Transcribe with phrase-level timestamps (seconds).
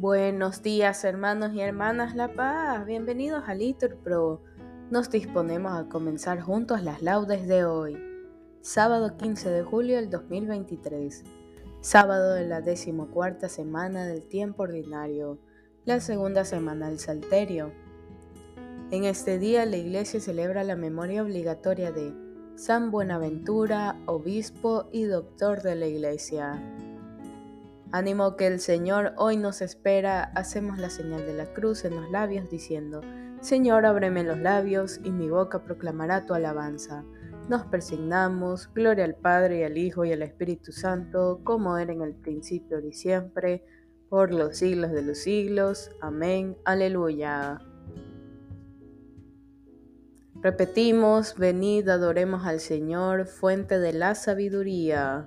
[0.00, 4.40] Buenos días hermanos y hermanas La Paz, bienvenidos a Litur Pro.
[4.92, 7.98] Nos disponemos a comenzar juntos las laudes de hoy,
[8.60, 11.24] sábado 15 de julio del 2023,
[11.80, 15.40] sábado de la decimocuarta semana del tiempo ordinario,
[15.84, 17.72] la segunda semana del Salterio.
[18.92, 22.14] En este día la Iglesia celebra la memoria obligatoria de
[22.54, 26.62] San Buenaventura, obispo y doctor de la Iglesia.
[27.90, 32.10] Ánimo que el Señor hoy nos espera, hacemos la señal de la cruz en los
[32.10, 33.00] labios diciendo,
[33.40, 37.06] Señor, ábreme los labios y mi boca proclamará tu alabanza.
[37.48, 42.02] Nos persignamos, gloria al Padre y al Hijo y al Espíritu Santo, como era en
[42.02, 43.64] el principio y siempre,
[44.10, 45.90] por los siglos de los siglos.
[46.02, 46.58] Amén.
[46.66, 47.58] Aleluya.
[50.42, 55.26] Repetimos, venid, adoremos al Señor, fuente de la sabiduría.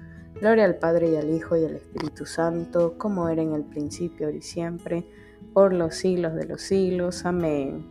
[0.41, 4.31] Gloria al Padre y al Hijo y al Espíritu Santo, como era en el principio
[4.31, 5.05] y siempre,
[5.53, 7.27] por los siglos de los siglos.
[7.27, 7.85] Amén.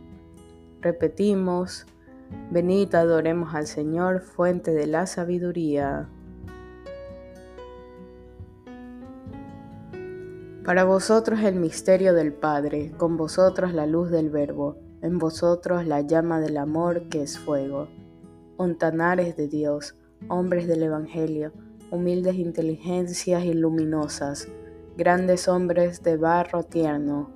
[0.81, 1.85] Repetimos,
[2.49, 6.09] venid adoremos al Señor, fuente de la sabiduría.
[10.65, 16.01] Para vosotros el misterio del Padre, con vosotros la luz del Verbo, en vosotros la
[16.01, 17.87] llama del amor que es fuego.
[18.57, 19.95] Ontanares de Dios,
[20.27, 21.53] hombres del Evangelio,
[21.91, 24.47] humildes inteligencias y luminosas,
[24.97, 27.29] grandes hombres de barro tierno.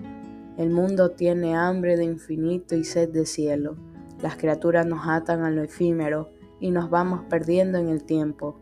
[0.58, 3.76] El mundo tiene hambre de infinito y sed de cielo.
[4.22, 6.30] Las criaturas nos atan a lo efímero
[6.62, 8.58] y nos vamos perdiendo en el tiempo.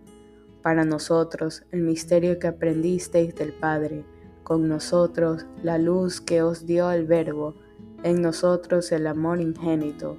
[0.64, 4.04] Para nosotros, el misterio que aprendisteis del Padre,
[4.44, 7.54] con nosotros la luz que os dio el Verbo,
[8.02, 10.18] en nosotros el amor ingénito.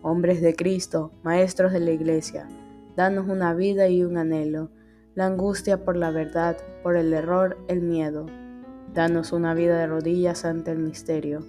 [0.00, 2.48] Hombres de Cristo, maestros de la Iglesia,
[2.96, 4.70] danos una vida y un anhelo
[5.14, 8.26] la angustia por la verdad, por el error, el miedo.
[8.92, 11.44] Danos una vida de rodillas ante el misterio,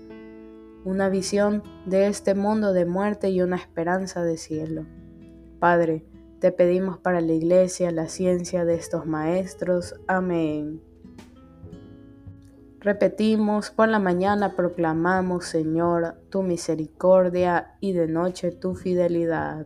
[0.83, 4.85] una visión de este mundo de muerte y una esperanza de cielo.
[5.59, 6.05] Padre,
[6.39, 9.95] te pedimos para la iglesia la ciencia de estos maestros.
[10.07, 10.81] Amén.
[12.79, 19.65] Repetimos, por la mañana proclamamos, Señor, tu misericordia y de noche tu fidelidad.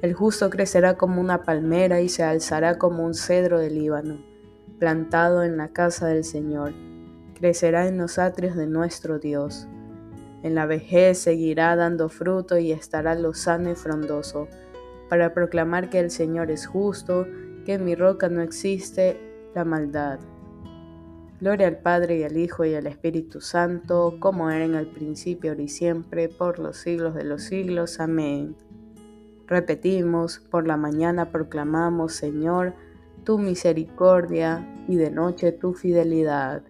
[0.00, 4.24] El justo crecerá como una palmera y se alzará como un cedro del Líbano,
[4.78, 6.72] plantado en la casa del Señor.
[7.34, 9.66] Crecerá en los atrios de nuestro Dios.
[10.44, 14.46] En la vejez seguirá dando fruto y estará lozano y frondoso,
[15.08, 17.26] para proclamar que el Señor es justo,
[17.64, 19.20] que en mi roca no existe
[19.56, 20.20] la maldad.
[21.40, 25.50] Gloria al Padre y al Hijo y al Espíritu Santo, como era en el principio,
[25.50, 27.98] ahora y siempre, por los siglos de los siglos.
[27.98, 28.54] Amén.
[29.48, 32.74] Repetimos, por la mañana proclamamos, Señor,
[33.24, 36.62] tu misericordia y de noche tu fidelidad.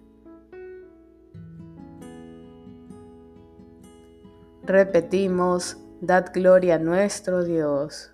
[4.63, 8.13] Repetimos, dad gloria a nuestro Dios.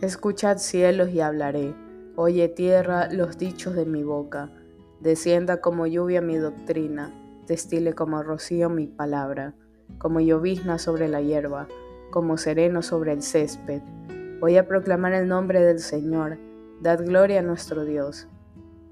[0.00, 1.74] Escuchad cielos y hablaré,
[2.14, 4.52] oye tierra los dichos de mi boca,
[5.00, 7.12] descienda como lluvia mi doctrina,
[7.48, 9.56] destile como rocío mi palabra,
[9.96, 11.68] como llovizna sobre la hierba,
[12.10, 13.80] como sereno sobre el césped.
[14.40, 16.38] Voy a proclamar el nombre del Señor,
[16.82, 18.28] dad gloria a nuestro Dios.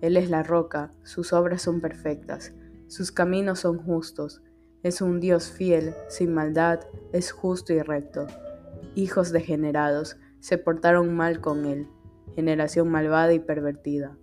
[0.01, 2.53] Él es la roca, sus obras son perfectas
[2.89, 4.43] sus caminos son justos.
[4.83, 6.81] Es un Dios fiel, sin maldad,
[7.13, 8.29] es justo y recto.
[8.95, 11.89] Hijos degenerados se portaron mal con él,
[12.35, 14.17] generación malvada y pervertida.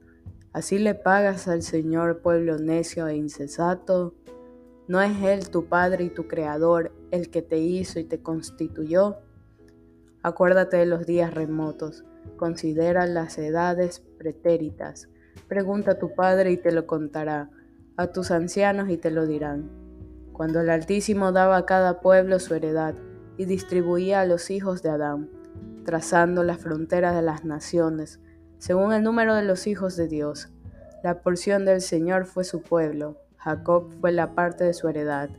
[0.54, 4.16] ¿Así le pagas al Señor pueblo necio e insensato?
[4.86, 9.18] ¿No es Él tu Padre y tu Creador, el que te hizo y te constituyó?
[10.22, 12.04] Acuérdate de los días remotos,
[12.36, 15.08] considera las edades pretéritas.
[15.48, 17.50] Pregunta a tu Padre y te lo contará
[17.96, 19.70] a tus ancianos y te lo dirán.
[20.34, 22.96] Cuando el Altísimo daba a cada pueblo su heredad
[23.38, 25.30] y distribuía a los hijos de Adán,
[25.86, 28.20] trazando las fronteras de las naciones,
[28.58, 30.50] según el número de los hijos de Dios.
[31.04, 35.30] La porción del Señor fue su pueblo, Jacob fue la parte de su heredad.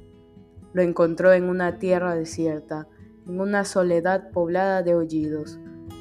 [0.73, 2.89] Lo encontró en una tierra desierta,
[3.27, 5.59] en una soledad poblada de aullidos.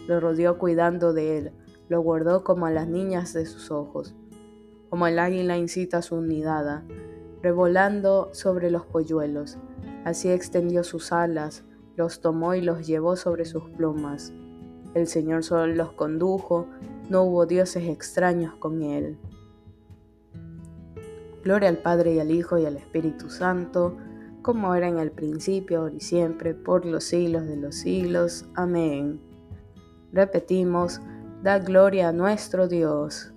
[0.08, 1.52] Lo rodeó cuidando de él,
[1.90, 4.16] lo guardó como a las niñas de sus ojos
[4.94, 6.84] como el águila incita su nidada,
[7.42, 9.58] revolando sobre los polluelos.
[10.06, 11.64] Así extendió sus alas,
[11.96, 14.32] los tomó y los llevó sobre sus plumas.
[14.94, 16.68] El Señor solo los condujo,
[17.10, 19.18] no hubo dioses extraños con él.
[21.44, 23.98] Gloria al Padre y al Hijo y al Espíritu Santo,
[24.42, 28.46] como era en el principio, ahora y siempre, por los siglos de los siglos.
[28.56, 29.20] Amén.
[30.14, 31.02] Repetimos,
[31.42, 33.34] da gloria a nuestro Dios.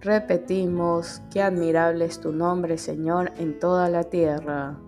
[0.00, 4.78] Repetimos, qué admirable es tu nombre, Señor, en toda la tierra.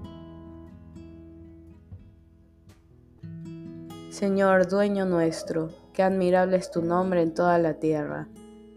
[4.11, 8.29] Señor, dueño nuestro, qué admirable es tu nombre en toda la tierra.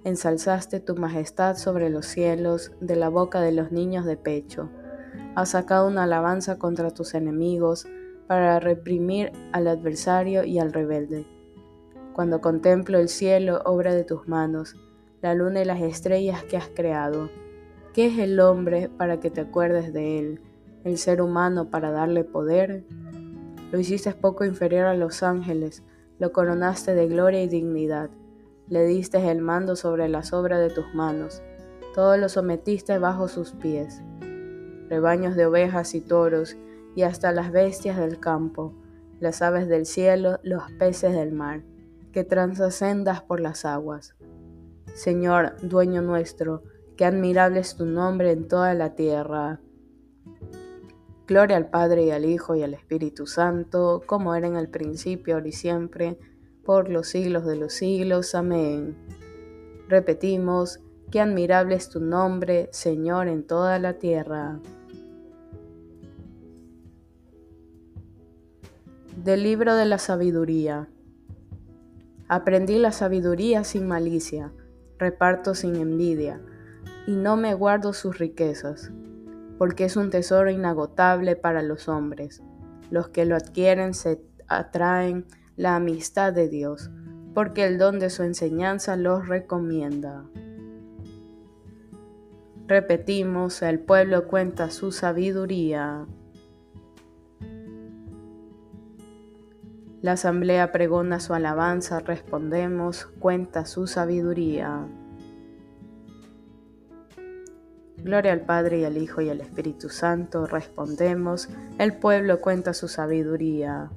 [0.04, 4.70] Ensalzaste tu majestad sobre los cielos, de la boca de los niños de pecho.
[5.36, 7.86] Has sacado una alabanza contra tus enemigos,
[8.32, 11.28] para reprimir al adversario y al rebelde.
[12.14, 14.78] Cuando contemplo el cielo, obra de tus manos,
[15.22, 17.30] la luna y las estrellas que has creado.
[17.94, 20.42] ¿Qué es el hombre para que te acuerdes de él?
[20.86, 22.86] ¿El ser humano para darle poder?
[23.70, 25.84] Lo hiciste poco inferior a los ángeles,
[26.18, 28.10] lo coronaste de gloria y dignidad,
[28.72, 31.44] le diste el mando sobre las obras de tus manos,
[31.94, 34.02] todo lo sometiste bajo sus pies,
[34.88, 36.56] rebaños de ovejas y toros,
[36.96, 38.74] y hasta las bestias del campo,
[39.20, 41.64] las aves del cielo, los peces del mar,
[42.14, 42.26] que
[42.70, 44.16] sendas por las aguas.
[44.94, 46.64] Señor, dueño nuestro,
[46.96, 49.60] qué admirable es tu nombre en toda la tierra.
[51.28, 55.36] Gloria al Padre y al Hijo y al Espíritu Santo, como era en el principio,
[55.36, 56.18] ahora y siempre,
[56.64, 58.36] por los siglos de los siglos.
[58.36, 58.96] Amén.
[59.88, 60.80] Repetimos,
[61.12, 64.60] qué admirable es tu nombre, Señor, en toda la tierra.
[69.16, 70.88] Del libro de la sabiduría.
[72.28, 74.52] Aprendí la sabiduría sin malicia
[75.02, 76.40] reparto sin envidia,
[77.08, 78.92] y no me guardo sus riquezas,
[79.58, 82.44] porque es un tesoro inagotable para los hombres.
[82.92, 85.26] Los que lo adquieren se atraen
[85.62, 86.90] la amistad de Dios,
[87.36, 90.26] porque el don de su enseñanza los recomienda.
[92.66, 96.08] Repetimos, el pueblo cuenta su sabiduría.
[100.02, 104.88] La asamblea pregona su alabanza, respondemos, cuenta su sabiduría.
[107.98, 112.88] Gloria al Padre y al Hijo y al Espíritu Santo, respondemos, el pueblo cuenta su
[112.88, 113.92] sabiduría.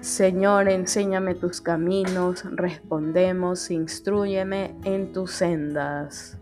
[0.00, 6.38] Señor, enséñame tus caminos, respondemos, instruyeme en tus sendas.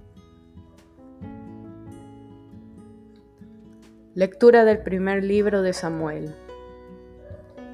[4.14, 6.34] Lectura del primer libro de Samuel.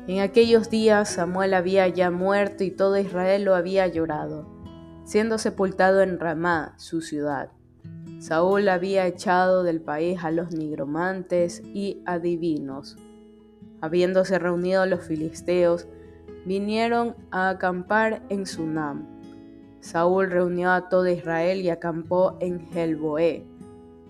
[0.06, 4.46] En aquellos días Samuel había ya muerto y todo Israel lo había llorado,
[5.04, 7.50] siendo sepultado en Ramá, su ciudad.
[8.20, 12.96] Saúl había echado del país a los nigromantes y adivinos.
[13.80, 15.88] Habiéndose reunido los filisteos,
[16.44, 19.06] vinieron a acampar en Sunam.
[19.80, 23.46] Saúl reunió a todo Israel y acampó en Helboé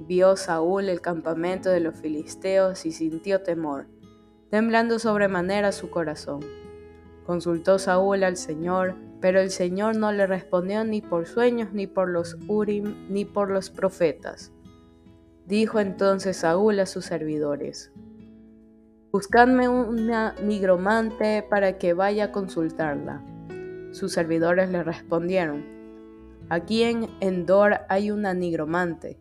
[0.06, 3.86] Vio Saúl el campamento de los filisteos y sintió temor,
[4.48, 6.40] temblando sobremanera su corazón.
[7.26, 12.08] Consultó Saúl al Señor Pero el Señor no le respondió ni por sueños, ni por
[12.08, 14.50] los Urim, ni por los profetas.
[15.44, 17.92] Dijo entonces Saúl a sus servidores,
[19.12, 23.24] Buscadme una nigromante para que vaya a consultarla.
[23.90, 25.64] Sus servidores le respondieron,
[26.48, 29.18] Aquí en Endor hay una nigromante.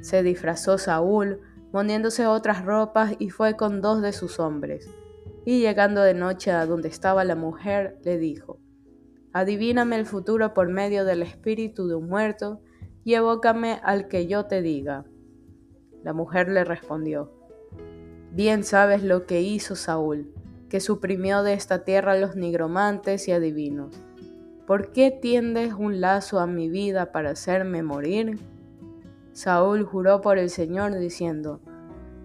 [0.00, 1.40] Se disfrazó Saúl,
[1.72, 4.88] poniéndose otras ropas, y fue con dos de sus hombres.
[5.44, 8.60] Y llegando de noche a donde estaba la mujer, le dijo,
[9.32, 12.60] Adivíname el futuro por medio del espíritu de un muerto,
[13.02, 15.04] y evócame al que yo te diga.
[16.04, 17.39] La mujer le respondió,
[18.32, 20.32] Bien sabes lo que hizo Saúl,
[20.68, 23.96] que suprimió de esta tierra a los nigromantes y adivinos.
[24.66, 28.38] ¿Por qué tiendes un lazo a mi vida para hacerme morir?
[29.32, 31.60] Saúl juró por el Señor diciendo,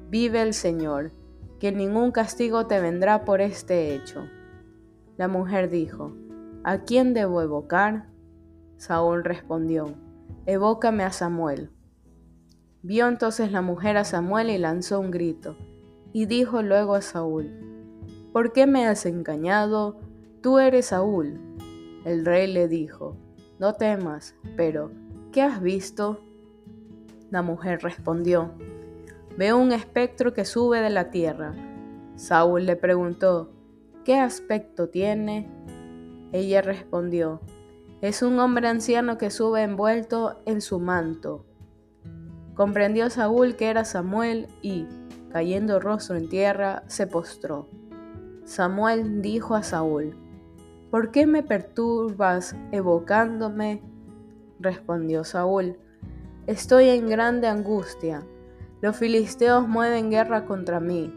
[0.09, 1.11] Vive el Señor,
[1.59, 4.29] que ningún castigo te vendrá por este hecho.
[5.17, 6.15] La mujer dijo,
[6.63, 8.09] ¿A quién debo evocar?
[8.77, 9.95] Saúl respondió,
[10.45, 11.71] Evócame a Samuel.
[12.83, 15.57] Vio entonces la mujer a Samuel y lanzó un grito,
[16.15, 17.51] y dijo luego a Saúl,
[18.31, 19.99] ¿por qué me has engañado?
[20.39, 21.41] Tú eres Saúl.
[22.05, 23.17] El rey le dijo,
[23.59, 24.93] no temas, pero,
[25.33, 26.21] ¿qué has visto?
[27.31, 28.53] La mujer respondió,
[29.37, 31.53] veo un espectro que sube de la tierra.
[32.15, 33.51] Saúl le preguntó,
[34.05, 35.49] ¿qué aspecto tiene?
[36.31, 37.41] Ella respondió,
[37.99, 41.45] es un hombre anciano que sube envuelto en su manto.
[42.53, 44.87] Comprendió Saúl que era Samuel y,
[45.35, 47.67] cayendo rostro en tierra, se postró.
[48.45, 50.15] Samuel dijo a Saúl,
[50.89, 53.83] ¿Por qué me perturbas evocándome?
[54.61, 55.75] Respondió Saúl,
[56.47, 58.25] Estoy en grande angustia.
[58.79, 61.13] Los filisteos mueven guerra contra mí.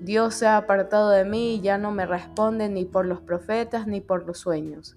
[0.00, 3.88] Dios se ha apartado de mí y ya no me responde ni por los profetas
[3.88, 4.96] ni por los sueños.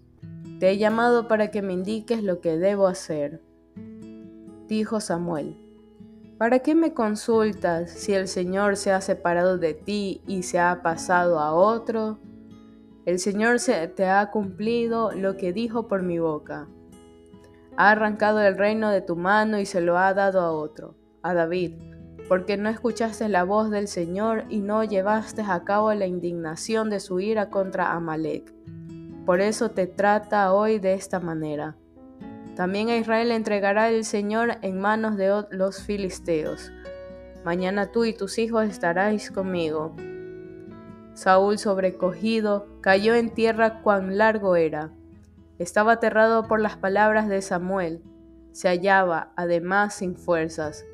[0.59, 3.41] Te he llamado para que me indiques lo que debo hacer.
[4.67, 5.57] Dijo Samuel,
[6.39, 10.81] ¿Para qué me consultas si el Señor se ha separado de ti y se ha
[10.81, 12.17] pasado a otro?
[13.05, 16.69] El Señor se te ha cumplido lo que dijo por mi boca.
[17.75, 21.34] Ha arrancado el reino de tu mano y se lo ha dado a otro, a
[21.34, 21.74] David,
[22.29, 27.01] porque no escuchaste la voz del Señor y no llevaste a cabo la indignación de
[27.01, 28.53] su ira contra Amalek.
[29.25, 31.75] Por eso te trata hoy de esta manera.
[32.59, 36.73] También a Israel entregará el Señor en manos de los filisteos.
[37.45, 39.95] Mañana tú y tus hijos estaréis conmigo.
[41.13, 44.91] Saúl, sobrecogido, cayó en tierra cuán largo era.
[45.57, 48.03] Estaba aterrado por las palabras de Samuel.
[48.51, 50.85] Se hallaba, además, sin fuerzas,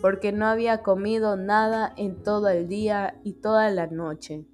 [0.00, 4.44] porque no había comido nada en todo el día y toda la noche.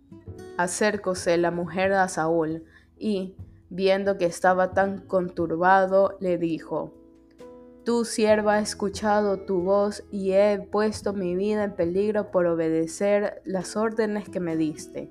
[0.59, 2.65] Acércose la mujer a Saúl,
[2.99, 3.37] y,
[3.71, 6.95] Viendo que estaba tan conturbado, le dijo,
[7.85, 13.43] Tu sierva ha escuchado tu voz y he puesto mi vida en peligro por obedecer
[13.45, 15.11] las órdenes que me diste.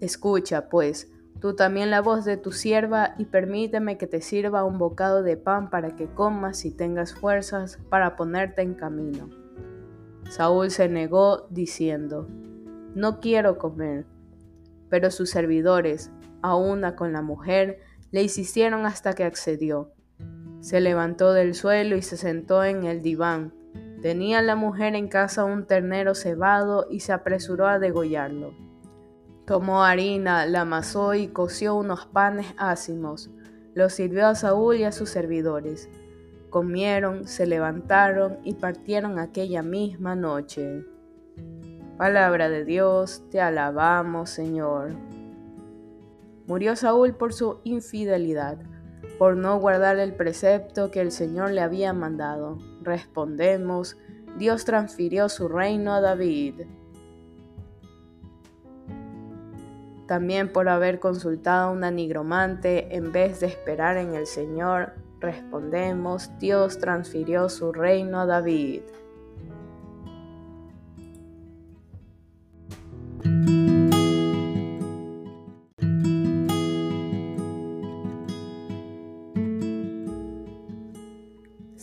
[0.00, 4.78] Escucha, pues, tú también la voz de tu sierva y permíteme que te sirva un
[4.78, 9.30] bocado de pan para que comas y tengas fuerzas para ponerte en camino.
[10.28, 12.26] Saúl se negó diciendo,
[12.96, 14.06] No quiero comer.
[14.88, 16.10] Pero sus servidores,
[16.42, 17.80] a una con la mujer,
[18.10, 19.92] le insistieron hasta que accedió.
[20.60, 23.54] Se levantó del suelo y se sentó en el diván.
[24.02, 28.54] Tenía la mujer en casa un ternero cebado y se apresuró a degollarlo.
[29.46, 33.30] Tomó harina, la amasó y coció unos panes ácimos.
[33.74, 35.88] Los sirvió a Saúl y a sus servidores.
[36.50, 40.84] Comieron, se levantaron y partieron aquella misma noche.
[41.96, 44.90] Palabra de Dios, te alabamos, Señor.
[46.46, 48.58] Murió Saúl por su infidelidad,
[49.18, 52.58] por no guardar el precepto que el Señor le había mandado.
[52.82, 53.96] Respondemos,
[54.38, 56.62] Dios transfirió su reino a David.
[60.06, 66.30] También por haber consultado a una nigromante en vez de esperar en el Señor, respondemos,
[66.38, 68.82] Dios transfirió su reino a David.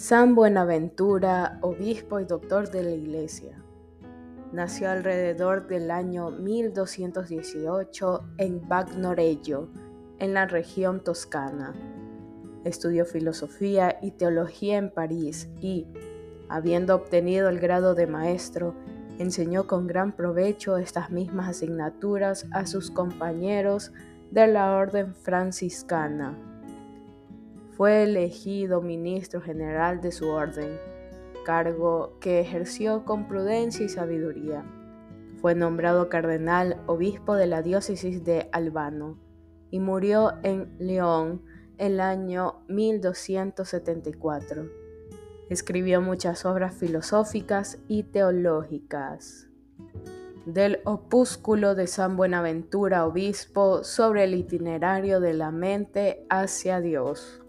[0.09, 3.63] San Buenaventura, obispo y doctor de la Iglesia.
[4.51, 9.69] Nació alrededor del año 1218 en Bagnoregio,
[10.17, 11.75] en la región toscana.
[12.63, 15.85] Estudió filosofía y teología en París y,
[16.49, 18.73] habiendo obtenido el grado de maestro,
[19.19, 23.91] enseñó con gran provecho estas mismas asignaturas a sus compañeros
[24.31, 26.48] de la Orden Franciscana.
[27.79, 30.77] Fue elegido ministro general de su orden,
[31.45, 34.65] cargo que ejerció con prudencia y sabiduría.
[35.39, 39.17] Fue nombrado cardenal obispo de la diócesis de Albano
[39.71, 41.41] y murió en León
[41.77, 44.65] el año 1274.
[45.49, 49.47] Escribió muchas obras filosóficas y teológicas.
[50.45, 57.41] Del opúsculo de San Buenaventura, obispo, sobre el itinerario de la mente hacia Dios.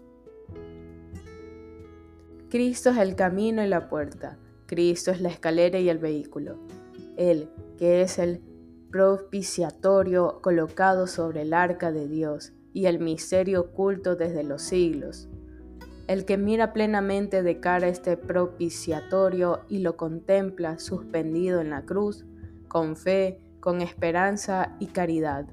[2.51, 4.37] Cristo es el camino y la puerta.
[4.65, 6.57] Cristo es la escalera y el vehículo.
[7.15, 8.41] Él, que es el
[8.91, 15.29] propiciatorio colocado sobre el arca de Dios y el misterio oculto desde los siglos.
[16.07, 22.25] El que mira plenamente de cara este propiciatorio y lo contempla suspendido en la cruz,
[22.67, 25.45] con fe, con esperanza y caridad,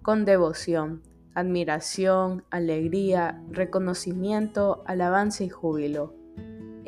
[0.00, 1.02] con devoción,
[1.34, 6.16] admiración, alegría, reconocimiento, alabanza y júbilo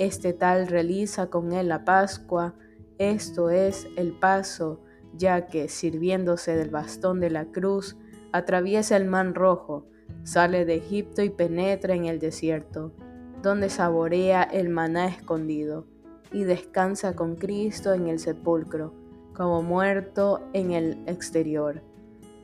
[0.00, 2.54] este tal realiza con él la Pascua,
[2.97, 4.80] esto es el paso,
[5.14, 7.99] ya que, sirviéndose del bastón de la cruz,
[8.33, 9.87] atraviesa el mar rojo,
[10.25, 12.95] sale de Egipto y penetra en el desierto,
[13.42, 15.85] donde saborea el maná escondido,
[16.33, 18.95] y descansa con Cristo en el sepulcro,
[19.35, 21.83] como muerto en el exterior,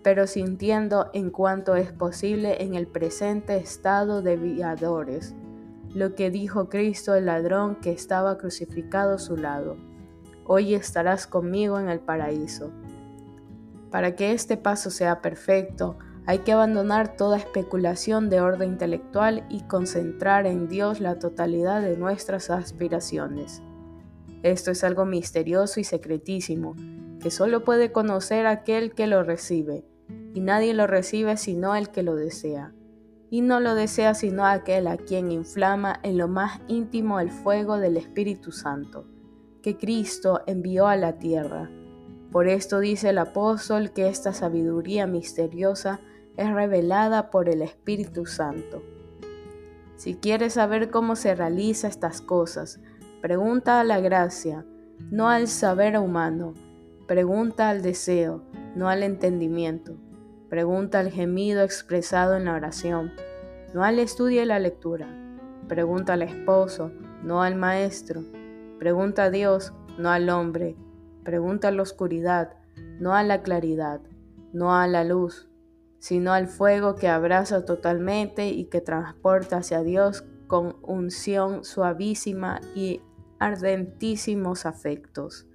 [0.02, 5.34] pero sintiendo en cuanto es posible en el presente estado de viadores
[5.94, 9.76] lo que dijo Cristo el ladrón que estaba crucificado a su lado.
[10.44, 12.70] Hoy estarás conmigo en el paraíso.
[13.90, 19.62] Para que este paso sea perfecto, hay que abandonar toda especulación de orden intelectual y
[19.62, 23.62] concentrar en Dios la totalidad de nuestras aspiraciones.
[24.42, 26.74] Esto es algo misterioso y secretísimo,
[27.20, 29.84] que solo puede conocer aquel que lo recibe,
[30.34, 32.72] y nadie lo recibe sino el que lo desea
[33.30, 37.78] y no lo desea sino aquel a quien inflama en lo más íntimo el fuego
[37.78, 39.06] del Espíritu Santo,
[39.62, 41.70] que Cristo envió a la tierra.
[42.30, 46.00] Por esto dice el apóstol que esta sabiduría misteriosa
[46.36, 48.82] es revelada por el Espíritu Santo.
[49.96, 52.80] Si quieres saber cómo se realiza estas cosas,
[53.22, 54.64] pregunta a la gracia,
[55.10, 56.52] no al saber humano,
[57.06, 58.42] pregunta al deseo,
[58.74, 59.96] no al entendimiento
[60.48, 63.12] Pregunta al gemido expresado en la oración,
[63.74, 65.08] no al estudio y la lectura.
[65.66, 66.92] Pregunta al esposo,
[67.24, 68.22] no al maestro.
[68.78, 70.76] Pregunta a Dios, no al hombre.
[71.24, 72.54] Pregunta a la oscuridad,
[73.00, 74.00] no a la claridad,
[74.52, 75.48] no a la luz,
[75.98, 83.00] sino al fuego que abraza totalmente y que transporta hacia Dios con unción suavísima y
[83.40, 85.48] ardentísimos afectos.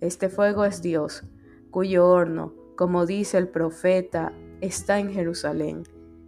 [0.00, 1.24] Este fuego es Dios,
[1.72, 5.82] cuyo horno, como dice el profeta, está en Jerusalén,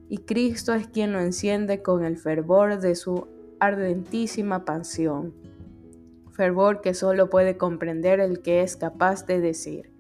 [0.09, 3.29] y Cristo es quien lo enciende con el fervor de su
[3.61, 5.35] ardentísima pasión,
[6.33, 9.93] fervor que solo puede comprender el que es capaz de decir,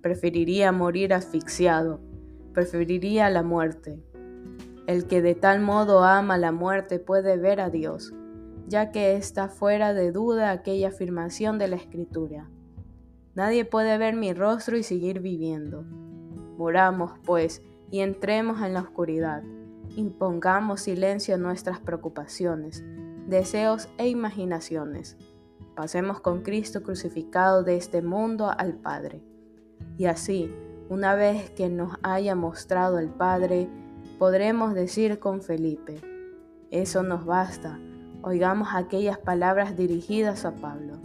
[0.00, 2.00] preferiría morir asfixiado,
[2.52, 4.00] preferiría la muerte.
[4.86, 8.12] El que de tal modo ama la muerte puede ver a Dios,
[8.66, 12.48] ya que está fuera de duda aquella afirmación de la Escritura.
[13.34, 15.84] Nadie puede ver mi rostro y seguir viviendo.
[16.58, 19.42] Moramos, pues, y entremos en la oscuridad.
[19.96, 22.84] Impongamos silencio a nuestras preocupaciones,
[23.26, 25.16] deseos e imaginaciones.
[25.74, 29.22] Pasemos con Cristo crucificado de este mundo al Padre.
[29.96, 30.54] Y así,
[30.90, 33.66] una vez que nos haya mostrado el Padre,
[34.18, 36.02] podremos decir con Felipe,
[36.70, 37.80] eso nos basta.
[38.20, 41.00] Oigamos aquellas palabras dirigidas a Pablo.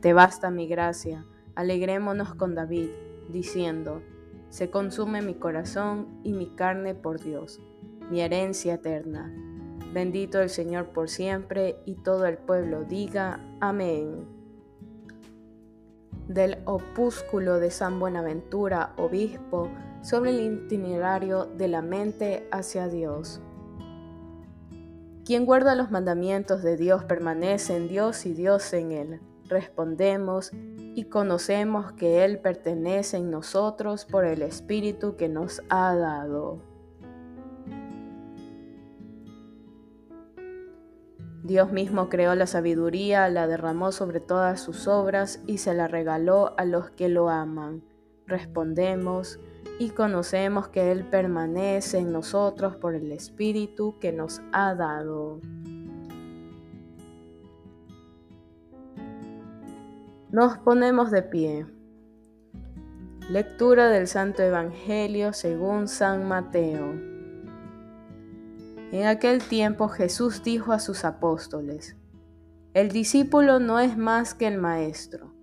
[0.00, 1.26] Te basta mi gracia
[1.60, 2.88] Alegrémonos con David,
[3.28, 4.00] diciendo,
[4.48, 7.60] Se consume mi corazón y mi carne por Dios,
[8.10, 9.30] mi herencia eterna.
[9.92, 14.24] Bendito el Señor por siempre, y todo el pueblo diga, Amén.
[16.28, 19.68] Del opúsculo de San Buenaventura, obispo,
[20.00, 23.42] sobre el itinerario de la mente hacia Dios.
[25.26, 29.20] Quien guarda los mandamientos de Dios permanece en Dios y Dios en él.
[29.50, 30.52] Respondemos,
[30.94, 36.62] y conocemos que Él pertenece en nosotros por el Espíritu que nos ha dado.
[41.42, 46.54] Dios mismo creó la sabiduría, la derramó sobre todas sus obras y se la regaló
[46.58, 47.82] a los que lo aman.
[48.26, 49.40] Respondemos
[49.80, 55.40] y conocemos que Él permanece en nosotros por el Espíritu que nos ha dado.
[60.32, 61.66] Nos ponemos de pie.
[63.28, 66.92] Lectura del Santo Evangelio según San Mateo.
[68.92, 71.96] En aquel tiempo Jesús dijo a sus apóstoles,
[72.74, 75.34] El discípulo no es más que el maestro,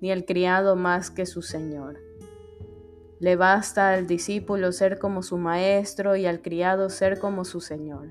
[0.00, 1.98] ni el criado más que su señor.
[3.18, 8.10] Le basta al discípulo ser como su maestro y al criado ser como su señor.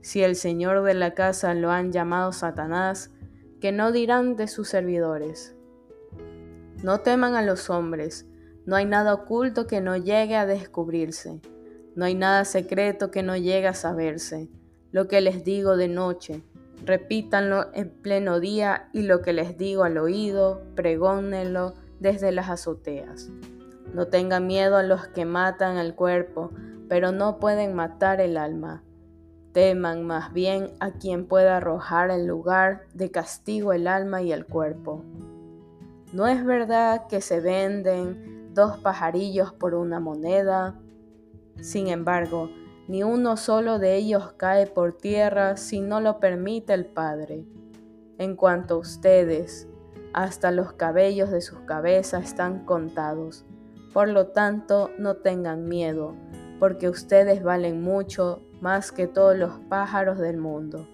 [0.00, 3.12] Si el señor de la casa lo han llamado Satanás,
[3.60, 5.54] que no dirán de sus servidores.
[6.82, 8.26] No teman a los hombres,
[8.66, 11.40] no hay nada oculto que no llegue a descubrirse.
[11.94, 14.50] No hay nada secreto que no llegue a saberse.
[14.90, 16.42] Lo que les digo de noche,
[16.84, 23.30] repítanlo en pleno día y lo que les digo al oído, pregónenlo desde las azoteas.
[23.94, 26.50] No tengan miedo a los que matan el cuerpo,
[26.88, 28.82] pero no pueden matar el alma.
[29.56, 34.44] Teman más bien a quien pueda arrojar en lugar de castigo el alma y el
[34.44, 35.02] cuerpo.
[36.12, 40.78] No es verdad que se venden dos pajarillos por una moneda.
[41.58, 42.50] Sin embargo,
[42.86, 47.46] ni uno solo de ellos cae por tierra si no lo permite el Padre.
[48.18, 49.70] En cuanto a ustedes,
[50.12, 53.46] hasta los cabellos de sus cabezas están contados.
[53.94, 56.14] Por lo tanto, no tengan miedo,
[56.58, 60.88] porque ustedes valen mucho más que todos los pájaros del mundo.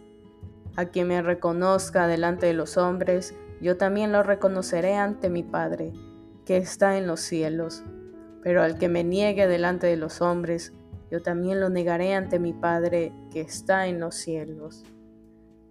[0.77, 5.93] A quien me reconozca delante de los hombres, yo también lo reconoceré ante mi Padre
[6.45, 7.85] que está en los cielos.
[8.43, 10.73] Pero al que me niegue delante de los hombres,
[11.11, 14.85] yo también lo negaré ante mi Padre que está en los cielos.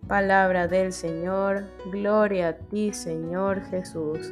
[0.07, 4.31] Palabra del Señor, gloria a ti Señor Jesús.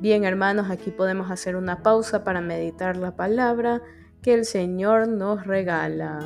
[0.00, 3.82] Bien hermanos, aquí podemos hacer una pausa para meditar la palabra
[4.22, 6.20] que el Señor nos regala.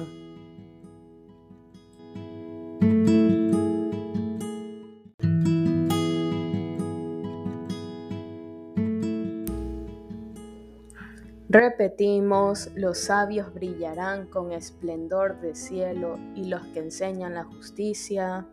[11.53, 18.47] Repetimos, los sabios brillarán con esplendor de cielo y los que enseñan la justicia.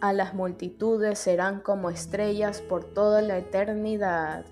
[0.00, 4.46] A las multitudes serán como estrellas por toda la eternidad.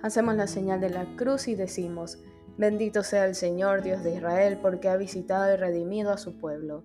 [0.00, 2.18] Hacemos la señal de la cruz y decimos,
[2.56, 6.84] bendito sea el Señor Dios de Israel porque ha visitado y redimido a su pueblo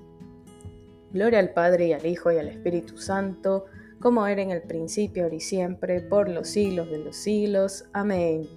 [1.13, 3.65] Gloria al Padre y al Hijo y al Espíritu Santo,
[3.99, 7.85] como era en el principio, ahora y siempre, por los siglos de los siglos.
[7.93, 8.47] Amén.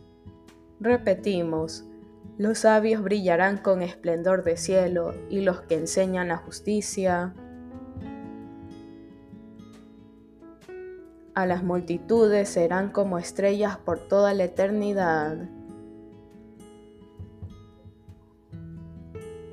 [0.81, 1.85] Repetimos,
[2.39, 7.35] los sabios brillarán con esplendor de cielo y los que enseñan la justicia.
[11.35, 15.49] A las multitudes serán como estrellas por toda la eternidad.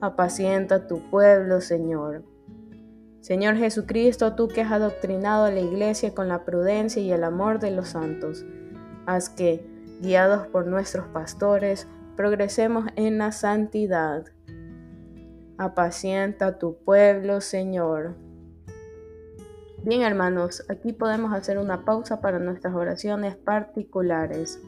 [0.00, 2.24] Apacienta tu pueblo, Señor.
[3.20, 7.58] Señor Jesucristo, tú que has adoctrinado a la Iglesia con la prudencia y el amor
[7.58, 8.44] de los santos,
[9.06, 9.66] haz que,
[10.02, 14.26] guiados por nuestros pastores, progresemos en la santidad.
[15.56, 18.14] Apacienta tu pueblo, Señor.
[19.84, 24.60] Bien, hermanos, aquí podemos hacer una pausa para nuestras oraciones particulares,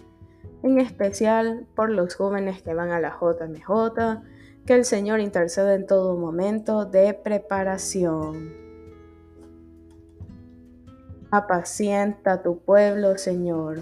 [0.63, 4.23] en especial por los jóvenes que van a la JMJ,
[4.67, 8.53] que el Señor interceda en todo momento de preparación.
[11.31, 13.79] Apacienta tu pueblo, Señor.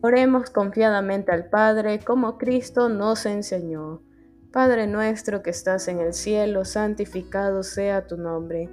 [0.00, 4.02] Oremos confiadamente al Padre como Cristo nos enseñó.
[4.52, 8.68] Padre nuestro que estás en el cielo, santificado sea tu nombre.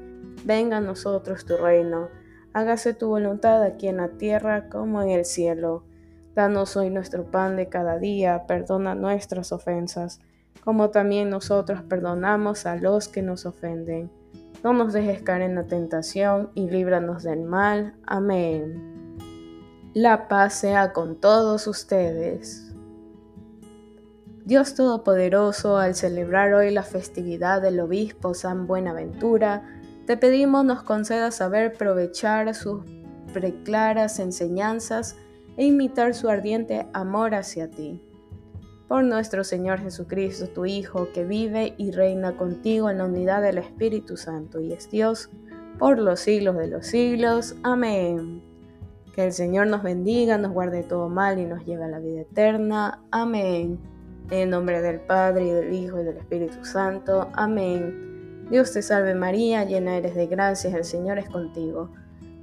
[0.45, 2.09] Venga a nosotros tu reino.
[2.53, 5.83] Hágase tu voluntad aquí en la tierra como en el cielo.
[6.37, 10.19] Danos hoy nuestro pan de cada día, perdona nuestras ofensas,
[10.63, 14.11] como también nosotros perdonamos a los que nos ofenden.
[14.63, 17.95] No nos dejes caer en la tentación y líbranos del mal.
[18.05, 19.17] Amén.
[19.95, 22.71] La paz sea con todos ustedes.
[24.45, 29.63] Dios Todopoderoso, al celebrar hoy la festividad del obispo San Buenaventura,
[30.05, 32.83] te pedimos nos conceda saber aprovechar sus
[33.33, 35.15] preclaras enseñanzas
[35.57, 38.01] e imitar su ardiente amor hacia ti.
[38.87, 43.57] Por nuestro Señor Jesucristo, tu Hijo, que vive y reina contigo en la unidad del
[43.57, 45.29] Espíritu Santo y es Dios
[45.77, 47.55] por los siglos de los siglos.
[47.63, 48.41] Amén.
[49.13, 52.21] Que el Señor nos bendiga, nos guarde todo mal y nos lleve a la vida
[52.21, 53.03] eterna.
[53.11, 53.79] Amén.
[54.29, 57.29] En nombre del Padre y del Hijo y del Espíritu Santo.
[57.33, 58.47] Amén.
[58.49, 61.89] Dios te salve María, llena eres de gracias, el Señor es contigo.